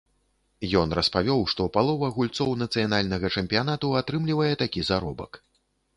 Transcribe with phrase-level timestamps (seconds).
[0.79, 5.31] Ён распавёў, што палова гульцоў нацыянальнага чэмпіянату атрымлівае такі заробак.